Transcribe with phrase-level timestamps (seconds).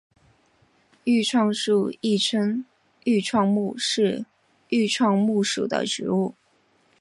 [1.03, 2.65] 愈创树亦称
[3.03, 4.25] 愈创木是
[4.69, 6.33] 愈创木属的植物。